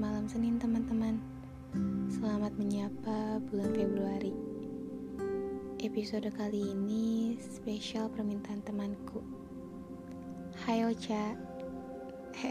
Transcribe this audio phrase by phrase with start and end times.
[0.00, 1.20] malam Senin teman-teman.
[2.08, 4.32] Selamat menyapa bulan Februari.
[5.76, 9.20] Episode kali ini spesial permintaan temanku.
[10.64, 11.36] Hai Ocha.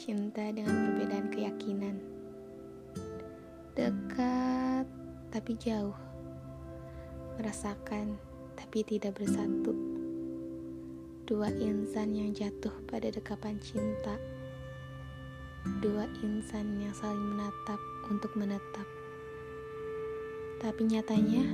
[0.00, 2.00] Cinta dengan perbedaan keyakinan.
[3.76, 4.88] Dekat
[5.28, 5.92] tapi jauh.
[7.36, 8.16] Merasakan
[8.56, 9.76] tapi tidak bersatu.
[11.28, 14.16] Dua insan yang jatuh pada dekapan cinta.
[15.62, 17.78] Dua insan yang saling menatap
[18.10, 18.82] untuk menetap.
[20.58, 21.46] Tapi nyatanya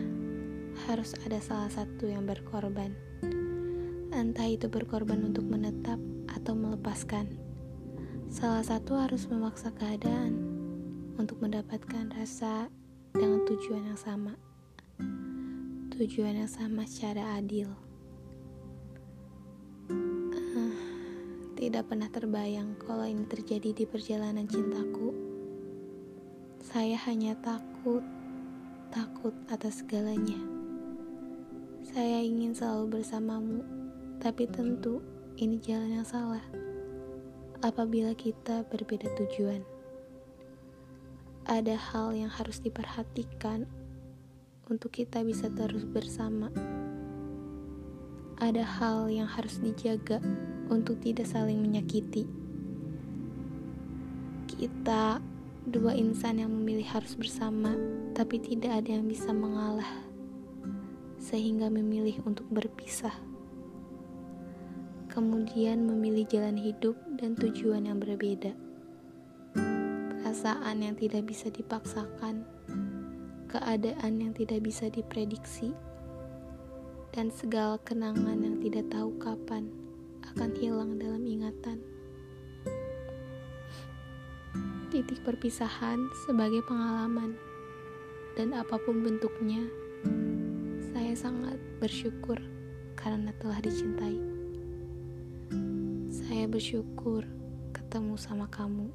[0.88, 2.96] harus ada salah satu yang berkorban.
[4.08, 6.00] Entah itu berkorban untuk menetap
[6.32, 7.36] atau melepaskan.
[8.32, 10.40] Salah satu harus memaksa keadaan
[11.20, 12.72] untuk mendapatkan rasa
[13.12, 14.40] dengan tujuan yang sama.
[15.92, 17.88] Tujuan yang sama secara adil.
[21.69, 25.13] Tidak pernah terbayang kalau ini terjadi di perjalanan cintaku.
[26.65, 28.01] Saya hanya takut
[28.88, 30.41] takut atas segalanya.
[31.85, 33.61] Saya ingin selalu bersamamu,
[34.16, 35.05] tapi tentu
[35.37, 36.41] ini jalan yang salah.
[37.61, 39.61] Apabila kita berbeda tujuan,
[41.45, 43.69] ada hal yang harus diperhatikan
[44.73, 46.49] untuk kita bisa terus bersama.
[48.41, 50.24] Ada hal yang harus dijaga
[50.69, 52.29] untuk tidak saling menyakiti.
[54.49, 55.21] Kita
[55.69, 57.77] dua insan yang memilih harus bersama
[58.16, 59.89] tapi tidak ada yang bisa mengalah,
[61.21, 63.15] sehingga memilih untuk berpisah.
[65.12, 68.56] Kemudian memilih jalan hidup dan tujuan yang berbeda.
[70.19, 72.44] Perasaan yang tidak bisa dipaksakan,
[73.49, 75.72] keadaan yang tidak bisa diprediksi,
[77.15, 79.88] dan segala kenangan yang tidak tahu kapan
[80.34, 81.78] akan hilang dalam ingatan
[84.89, 87.37] titik perpisahan sebagai pengalaman
[88.39, 89.66] dan apa pun bentuknya,
[90.94, 92.41] saya sangat bersyukur
[92.97, 94.16] karena telah dicintai.
[96.06, 97.27] Saya bersyukur
[97.77, 98.89] ketemu sama kamu.